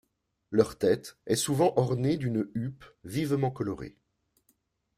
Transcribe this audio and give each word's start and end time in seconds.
Leur 0.49 0.79
tête 0.79 1.19
est 1.27 1.35
souvent 1.35 1.73
ornée 1.77 2.17
d'une 2.17 2.49
huppe 2.55 2.83
vivement 3.03 3.51
colorée. 3.51 3.99